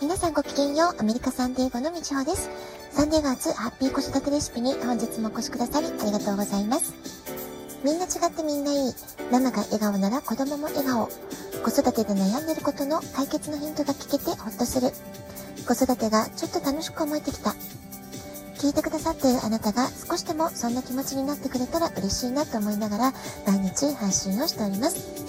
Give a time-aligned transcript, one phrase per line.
[0.00, 2.48] 皆さんごきげんよう、アメリカサンデーゴのみちほです。
[2.92, 6.94] サンデーガーツハッピー子育てレシピに本日もお越しくださりありがとうございます。
[7.84, 8.94] みんな違ってみんないい。
[9.32, 11.08] ママが笑顔なら子供も笑顔。
[11.64, 14.92] 子育てで悩んでることの解決のヒントが聞けてほっとする。
[15.66, 17.50] 子育てがちょっと楽しく思えてきた。
[18.58, 23.12] 聞いてくださっているあなたが少しでもそんな気持ちになってくれたら嬉しいなと思いながら
[23.48, 25.26] 毎日配信をしております。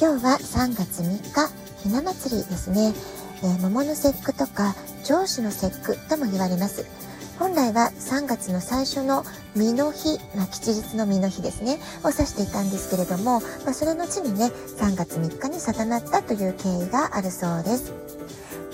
[0.00, 2.92] 今日は3月3日ひな祭りですね、
[3.44, 4.74] えー、桃の節句とか
[5.04, 6.84] 上司の節句とも言われます。
[7.38, 9.24] 本来は3月の最初の
[9.54, 14.46] 実の日、まあ、吉日の実の日ですね、を指していたんですけれども、まあ、それの地にね、
[14.78, 17.92] 3月3日に定まったという経緯があるそうです。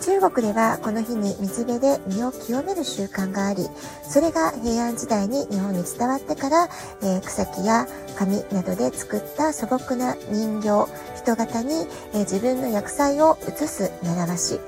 [0.02, 3.69] 中国ではこの日に水辺で身を清める習慣があり、
[4.02, 6.69] それが平安時代に日本に伝わってから、
[7.02, 14.59] えー、草木や紙などで作った素朴な人形、人型に、えー、自分の薬剤を移す習わし、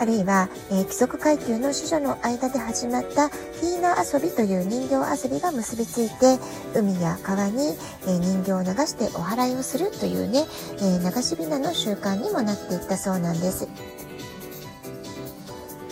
[0.00, 6.40] あるいは、えー、貴族階級の子女の間で始まったヒーナ遊びという人形遊びが結びついて
[6.74, 10.44] 海や川に、えー、人形を流してお祓いをするというね、
[10.78, 13.68] えー、流しびなの習慣にもなっていったそうなんです。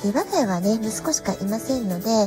[0.03, 2.27] で我が家はね息子しかいませんので、え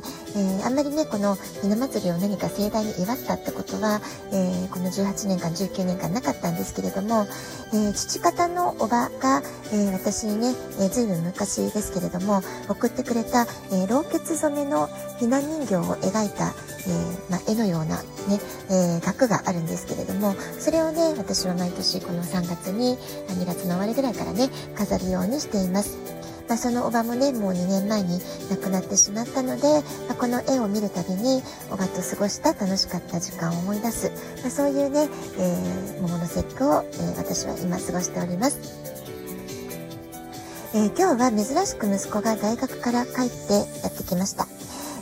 [0.62, 4.00] ー、あんまりねこのひな祭りを何か盛大に祝ったってことは、
[4.32, 7.26] えー、この18年間19年間なかったんですけれども、
[7.74, 9.42] えー、父方のおばが、
[9.74, 14.88] え私にね、えー、ずいぶん昔ですけれども送ってくれた、え老血染めの
[15.20, 16.54] ひな人形を描いた、
[16.88, 22.98] えま、絵のようなね、え額があるんですけれどもそれをね私は毎年この3月に
[23.30, 26.23] 2月の終わりぐらいからね飾るようにしています。
[26.54, 28.20] まあ、そのおばもねもう2年前に
[28.52, 29.64] 亡くなってしまったので、
[30.08, 35.10] まあ、この絵を見るたびにおばと過ごした楽しかった時間を思い出す、まあ、そういうね、
[35.40, 38.60] えー、桃の節句を、えー、私は今過ごしております。
[40.76, 44.46] えー、今日は珍しく息子が大学から帰ってやってきました。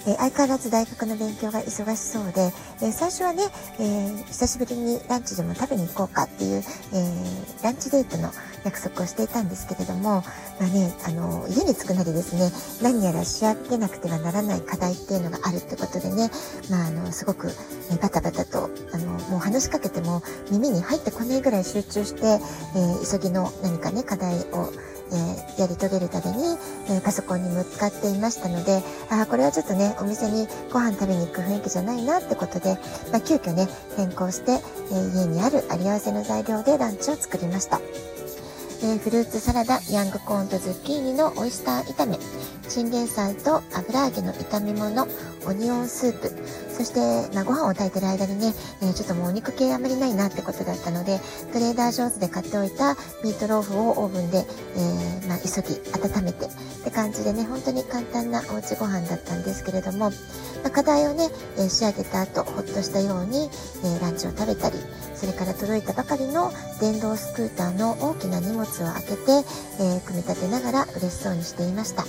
[0.08, 3.44] えー、相変わらず大学の勉強が忙しそうで、えー、最初はね、
[3.78, 6.64] えー、久しぶりにランチでも食べに行こうかっていう、
[6.94, 8.32] えランチデートの
[8.64, 10.24] 約束をしていたんですけれども、ま
[10.62, 12.52] あね、あの、家に着くなりですね、
[12.82, 16.30] 何やら仕上げなくてはならない課題っていうのがあるってことでね、
[16.70, 17.52] まあ、あの、すごく、
[18.02, 22.40] バタバタと、あの、もう話しかけても耳に入ってこないぐらい集中して、え
[23.12, 24.72] 急ぎの何かね、課題を、
[25.12, 26.58] えー、やり遂げるために、
[26.90, 32.78] えー、パソコンに向かっていましたので、あこれはちょっとね、お店にご飯食べに行く雰囲気じゃないなってことで、
[33.12, 33.68] まあ、急遽ね、
[33.98, 37.82] 変更して、えー、家にあるあり合わせの材料でランチを作りました。
[38.84, 42.18] えフルーツサラダ、ヤングコーンとズッキーニのオイスター炒め、
[42.68, 45.08] チンゲン菜と油揚げの炒め物、
[45.46, 46.30] オニオンスープ、
[46.70, 51.20] そして、まあ、ご飯を炊いてる間にね、えー、ちょっともうお肉系あまりないなってことだったので、
[51.54, 56.50] トレーダー上手で買っておいたミートローフをオーブンで、えー、まあ、急ぎ温めてっ
[56.84, 63.50] て感じでね、本当に簡単なおうちご飯だったんですけれども、まあ、課題をね、えー、仕上げた後、ほっとしたように、
[63.84, 64.78] えランチを食べたり、
[65.16, 69.44] それから届いたばかりの電動スクーターの大きな荷物を開けて、
[69.80, 72.06] え組み立てながら嬉しそうにしていました。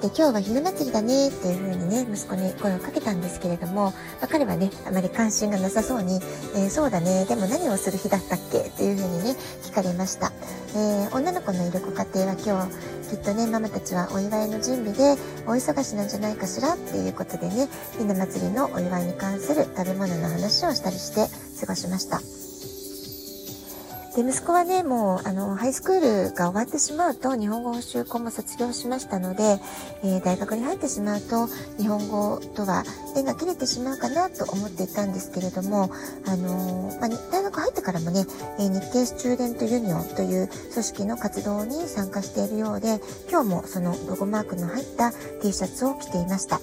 [0.00, 6.14] で今日はひな祭りだねっていう風にね息子に声をかけたんですけれども、ま、彼はねあまり関心がなさそうに、
[6.54, 10.32] えー、そうだねでも何をする日だったっけっていう風にね聞かれました、
[10.74, 17.68] えー、女の子のいるご家庭は今日きっとねママたちはお祝いの準備で大忙しなんじゃないかしらっていうことでね
[17.98, 21.28] ひな祭りのお祝いに関する食べ物の話をしたりして
[21.60, 22.39] 過ごしました。
[24.16, 29.60] で、息子はね、もう、あの、ハイスクールが終わってしまうと、日本語補習校も卒業しましたので、
[30.02, 31.46] えー、大学に入ってしまうと、
[31.78, 32.82] 日本語とは
[33.16, 35.90] 縁が切れてしまうかなと思っていたんですけれども、
[36.26, 38.26] あのまあ、大学入ってからもね、
[38.58, 43.00] えー、日系 Student Union という組織の活動に参加しているようで、
[43.30, 46.60] 今日もそのロゴマークの入った T シャツを着ていました。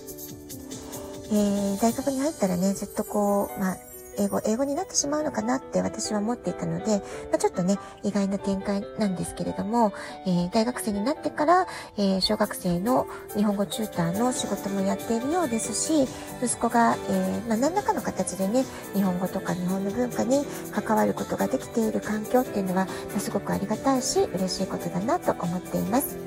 [1.29, 3.77] えー、大学に入ったらね、ずっとこう、まあ、
[4.17, 6.97] 英語、英語になってしまうのかなって私は思っていたので、
[7.31, 9.93] まあ、ちょっとね、意外な展開なんですけれども、
[10.25, 16.07] えー、大学生になってから、えー、小学生の日本語チューターの仕事もやっているようですし、
[16.41, 26.17] 息子が、え、まあ、何らかの形でね、日本語とか日本の文化に関わることができている環境っていうのは、ま、すごくありがたいし、嬉しいことだなと思っています。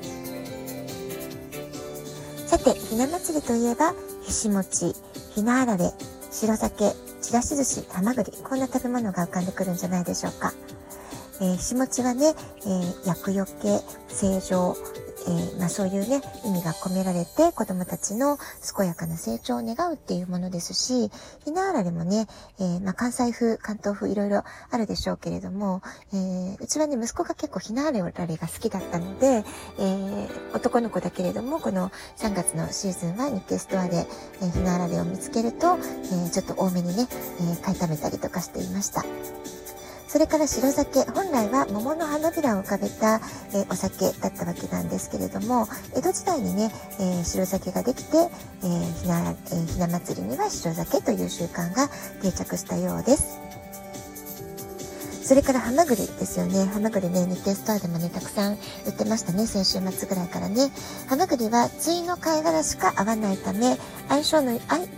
[2.47, 3.93] さて、ひな祭りといえば、
[4.23, 4.93] ひし餅、
[5.33, 5.93] ひなあられ、
[6.31, 10.53] 白酒、ちらし寿司、ハマグリ、こんな食べ物が浮かんでくるんじゃないでしょうか。
[11.39, 12.33] えー、ひし餅はね、
[12.65, 13.79] えー、厄除け、
[14.09, 14.75] 正常、
[15.27, 18.37] えー、まあ、そういうね、意味が込められて子供たちの
[18.77, 21.11] 健やかな成長を願うっていうものですし、
[21.43, 22.27] ひなあられもね、
[22.59, 25.81] えー、まあ、関西風、関東風いろいろあるでしょうけれども、
[26.13, 29.43] えー、うちはね、息子が結構ひなあられが好きだったので、
[29.79, 34.07] え男の子だけれども、この3月のシーズンは日系ストアで、
[34.41, 37.07] えひなあられを見つけると、えちょっと多めにね、
[37.53, 39.03] え買い食べたりとかしていました。
[40.11, 43.21] それから白酒本来は桃の花びらを浮かべた、
[43.55, 46.69] え、お酒だったわけなんですけれども江戸時代にね、
[46.99, 48.29] え、白酒ができて、え、
[49.01, 49.35] ひな、え
[49.71, 51.87] ひな祭りには白酒という習慣が
[52.21, 53.50] 定着したようです。
[55.23, 56.65] それからハマグリですよね。
[56.65, 59.45] ハマグリね、日経ストアでもね、たくさん売ってましたね。
[59.45, 60.71] 先週末ぐらいからね。
[61.07, 63.77] ハマグリは対の貝殻しか合わないため、
[64.09, 64.51] 相性の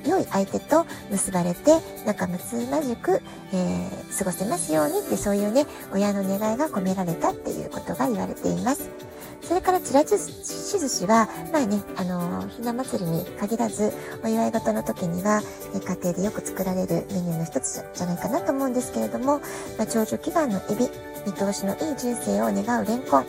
[0.06, 2.40] 良い相手と結ばれて、仲睦
[2.72, 3.22] まじく、
[3.52, 8.90] えー、過ごせますようにって、そういうね、親の願いが込められたっていうことが言われています。
[9.48, 13.92] それからちらし寿司は、まあね、あのー、ひな祭りに限らず、
[14.24, 15.42] お祝い事の時には、
[15.76, 19.40] え家庭でよく作られるメニューの一つじゃないかなと思うんですけれども、
[19.78, 20.90] まあ、長寿祈願のエビ、
[21.26, 23.26] 見通しのいい人生を願うレンコン、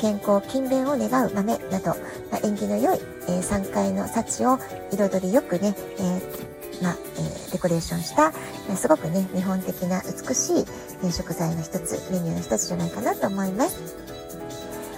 [0.00, 1.90] 健康、勤勉を願う豆など、
[2.30, 4.58] まあ、縁起の良い、えー、3階の幸を
[4.90, 8.32] 彩りよくね、えー、まあ、えー、デコレーションした、
[8.76, 10.64] すごくね、日本的な美しい、
[11.04, 14.11] え食材の一つ、メニューの一つじゃないかなと思います。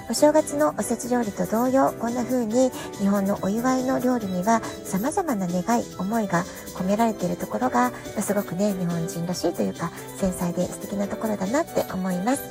[0.09, 6.45] お正月のおせち料理と同様、こんな風に日本のお祝いの料理には様々な願い、思いが
[6.77, 7.91] 込められているところが、
[8.21, 12.43] すごくね、日本人らしいというか、繊細で素敵なところだなって思います。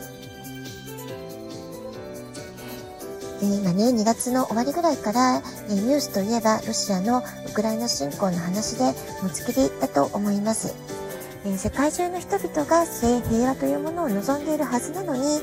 [3.42, 10.74] 今ね、2月の終わりぐらいから、ニュースといえばロシアのウクライナ侵攻の話で持ちきりだと思います。
[11.46, 15.42] え世界中の人々が平和というものを望んでいるはずなのに、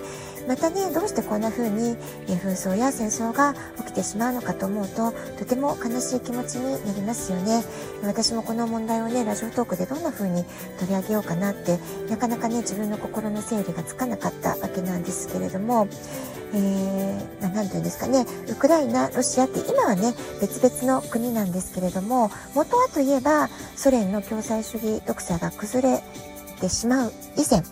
[0.49, 7.63] またねどうしてこんな風に、え紛争や戦争が起きてしまうのかと思うととても悲しい気持ちになりますよね。
[8.03, 10.45] 私もこの問題をねラジオトークでどんな風に
[10.79, 15.87] 取り上げようかなってなかなかね自分の心の整理がつかなかったわけなんですけれども
[16.53, 26.03] えー、なんて言うんですかね、ウクライナ、ロシアって今はね、別々の国なんですけれども、元はといえば、ソ連の共産主義独裁が崩れ
[26.61, 27.63] てしまう以前、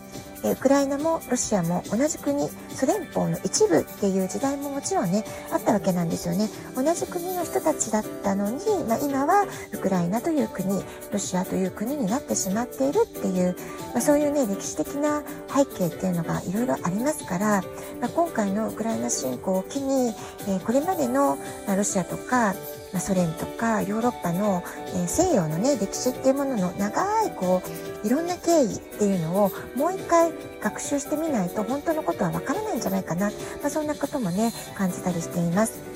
[0.43, 6.49] ウクライナもロシアも同じ国、ソ連邦の一部っていう時代ももちろんね、あったわけなんですよね。
[6.75, 13.55] 同じ国の人たちだったのに、まあ、今はウクライナという国、ロシアという国になってしまっているっていう、
[13.93, 17.61] まあ、そういうね、歴史的な背景っていうのがいろいろありますから、
[17.99, 20.13] まあ、今回のウクライナ侵攻を機に、
[20.47, 21.37] えー、これまでの、
[21.67, 22.55] まロシアとか、
[22.93, 24.63] ま、ソ連とかヨーロッパの、
[24.95, 27.61] え、西洋のね歴史っていうものの長いこ
[28.03, 30.31] ういろんな経緯っていうのをもう一回
[30.61, 35.88] 学習してみないと本当のことはわからないんじゃないかな、まあ、そんなこともね感じたりしています。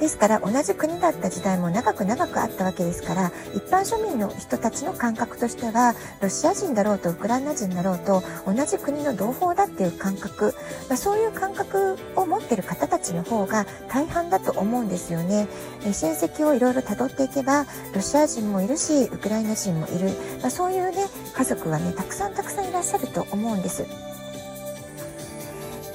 [0.00, 10.54] ですから同じ国だった時代も長く長くあったわけですから一般庶民の人たちの感覚としてはロシア人だろうとウクライナ人だろうと同じ国の同胞だっていう感覚、
[10.88, 15.46] まあ、そういう感覚を持っている方たちの方が大半だと思うんですよね。
[15.84, 20.10] え親戚をいろいろ辿っていけばロシア人もいるしウクライナ人もいる、
[20.40, 24.09] まあ、そういうね家族はねたくさんたくさんいらっしゃると思うんです。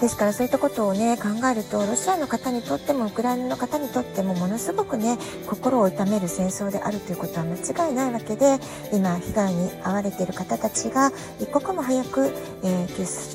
[0.02, 8.60] ですからそういったことをね考えるとロシアの方にとってもウクライナの方にとってもものすごくね心を痛める戦争であるということは間違いないわけで
[8.92, 12.26] 今被害に遭われている方たちが一刻も早く、
[12.64, 12.88] えー、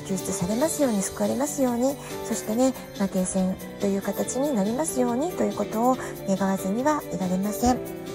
[0.07, 8.11] 救出されますように救われますようにそしてね、まあ、停戦という形になりますようにということを願わずにはいられません。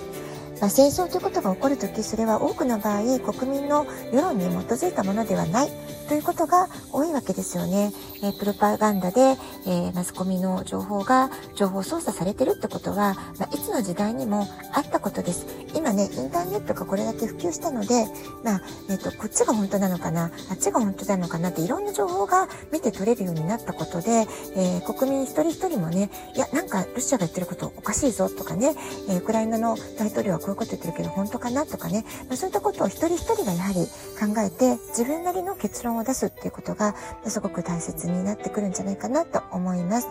[0.60, 5.70] まあ、戦争ということが起こるとき、それは多くの場合、国民の世論に基づいたものではない
[6.08, 7.92] ということが多いわけですよね。
[8.22, 15.46] えー、プロパガンダで、えー、マスコミの情報が情報操作されてるってことは、まあ、いつの時代にもあったことです。
[15.74, 18.06] 今ね、インターネットがこれだけ普及したので、
[18.44, 28.74] まあ、えっ、ー、と、こっちが本当なのかな、あっちが本当なのかなっていろんな情報が見て取れるようになったことで、え国民一人一人もね、いや、なんかロシアが言ってることおかしいぞとかね、
[29.08, 33.86] えウクライナの大統領はこういうこと言ってるけど本当かなとかね、まあ、そういったことを一人一人がやはり
[34.18, 36.94] 考えて自分なりの結論を出すっていうことが
[37.26, 40.08] すごく大切になってくるんじゃないかなと思います。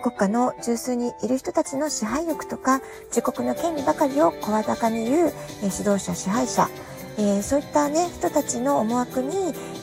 [0.00, 6.68] 国家の中枢にいる人たちの支配欲とか自国の権利ばかりを声高に言う指導者支配者
[7.18, 9.28] えー、そういったね人たちの思惑に、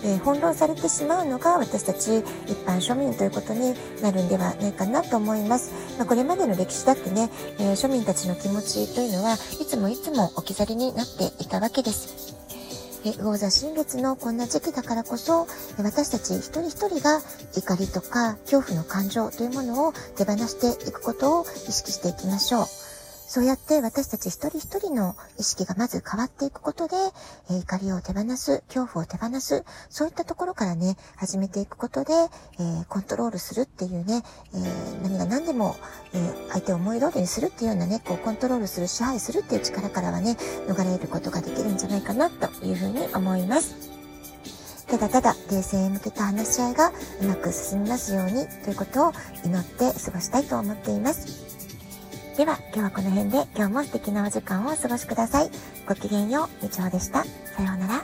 [0.04, 5.72] えー、翻弄されてしまうのが私たち一般庶民ということになるんではないかなと思います。
[5.98, 12.36] まあ、これまでの歴史だってね、えー、庶民たちの気持ちというのはいつもいつも置き去りになっていたわけです。
[13.06, 15.46] え魚座新月のこんな時期だからこそ、
[15.77, 17.22] 私たち一人一人が
[17.56, 22.85] 怒りとか恐怖の感情というものを手放していくことを意識していきましょう。
[23.27, 26.96] そうやって私たち一人一人の意識がまず変わっていくことで、
[27.50, 34.22] えー、怒りを手放す、恐怖を手放す、そういったところからね、始めていくことで、えー、コントロールするっていうね、
[34.53, 35.75] えー、何が何でも、
[36.13, 43.75] え相手を思い通りにするっていうようなね、こうコントロールする、支配するっていう力からはね、逃れることができるんじゃないかなというふうに思います。
[44.88, 46.91] ただただ冷静へ向けた話し合いが
[47.22, 49.13] うまく進みますようにということを
[49.44, 51.64] 祈って過ごしたいと思っています。
[52.38, 55.50] では、今日はこの辺で今日も素敵なお時間をお過ごしください。
[55.88, 57.24] ごきげんよう、みちほでした。
[57.24, 58.04] さようなら。